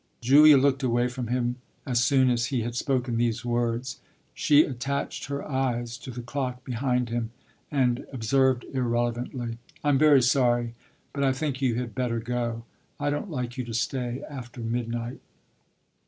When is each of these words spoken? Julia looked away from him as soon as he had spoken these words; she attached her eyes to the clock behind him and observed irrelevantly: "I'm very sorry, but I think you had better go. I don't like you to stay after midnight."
Julia 0.19 0.57
looked 0.57 0.81
away 0.81 1.07
from 1.09 1.27
him 1.27 1.57
as 1.85 2.03
soon 2.03 2.31
as 2.31 2.47
he 2.47 2.61
had 2.63 2.75
spoken 2.75 3.17
these 3.17 3.45
words; 3.45 3.99
she 4.33 4.63
attached 4.63 5.25
her 5.25 5.47
eyes 5.47 5.95
to 5.99 6.09
the 6.09 6.23
clock 6.23 6.65
behind 6.65 7.09
him 7.09 7.29
and 7.69 8.07
observed 8.11 8.65
irrelevantly: 8.73 9.59
"I'm 9.83 9.99
very 9.99 10.23
sorry, 10.23 10.73
but 11.13 11.23
I 11.23 11.33
think 11.33 11.61
you 11.61 11.75
had 11.75 11.93
better 11.93 12.19
go. 12.19 12.63
I 12.99 13.11
don't 13.11 13.29
like 13.29 13.59
you 13.59 13.63
to 13.65 13.75
stay 13.75 14.23
after 14.27 14.61
midnight." 14.61 15.21